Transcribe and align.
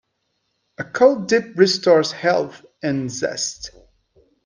A 0.79 0.83
cold 0.83 1.27
dip 1.27 1.55
restores 1.55 2.11
health 2.11 2.65
and 2.81 3.11
zest. 3.11 3.69